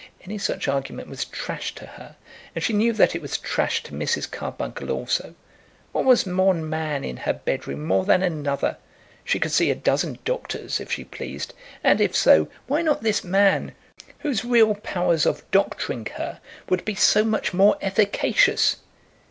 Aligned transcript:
Any 0.23 0.39
such 0.39 0.67
argument 0.67 1.09
was 1.09 1.25
trash 1.25 1.75
to 1.75 1.85
her, 1.85 2.15
and 2.55 2.63
she 2.63 2.73
knew 2.73 2.91
that 2.91 3.13
it 3.13 3.21
was 3.21 3.37
trash 3.37 3.83
to 3.83 3.91
Mrs. 3.91 4.31
Carbuncle 4.31 4.89
also. 4.89 5.35
What 5.91 6.05
was 6.05 6.25
one 6.25 6.67
man 6.67 7.03
in 7.03 7.17
her 7.17 7.33
bedroom 7.33 7.85
more 7.85 8.03
than 8.03 8.23
another? 8.23 8.77
She 9.23 9.39
could 9.39 9.51
see 9.51 9.69
a 9.69 9.75
dozen 9.75 10.17
doctors 10.25 10.79
if 10.79 10.91
she 10.91 11.03
pleased, 11.03 11.53
and 11.83 12.01
if 12.01 12.15
so, 12.15 12.47
why 12.65 12.81
not 12.81 13.03
this 13.03 13.23
man, 13.23 13.75
whose 14.17 14.43
real 14.43 14.73
powers 14.73 15.27
of 15.27 15.43
doctoring 15.51 16.07
her 16.15 16.41
would 16.67 16.83
be 16.83 16.95
so 16.95 17.23
much 17.23 17.53
more 17.53 17.77
efficacious? 17.79 18.77